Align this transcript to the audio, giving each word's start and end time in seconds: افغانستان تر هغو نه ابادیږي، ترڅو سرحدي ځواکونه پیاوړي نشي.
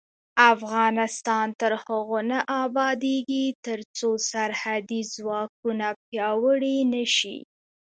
افغانستان 0.53 1.47
تر 1.61 1.71
هغو 1.83 2.19
نه 2.31 2.39
ابادیږي، 2.63 3.45
ترڅو 3.65 4.09
سرحدي 4.31 5.01
ځواکونه 5.15 5.87
پیاوړي 6.03 6.77
نشي. 6.93 7.37